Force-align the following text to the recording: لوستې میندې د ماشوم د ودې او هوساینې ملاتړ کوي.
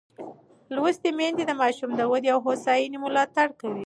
لوستې 0.75 1.09
میندې 1.17 1.43
د 1.47 1.51
ماشوم 1.61 1.89
د 1.95 2.01
ودې 2.11 2.29
او 2.35 2.39
هوساینې 2.45 2.97
ملاتړ 3.03 3.47
کوي. 3.59 3.79